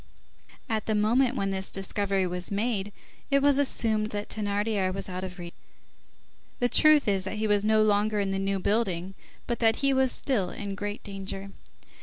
[0.67, 2.91] At the moment when this discovery was made,
[3.29, 5.53] it was assumed that Thénardier was out of reach.
[6.59, 9.13] The truth is, that he was no longer in the New Building,
[9.45, 11.51] but that he was still in great danger.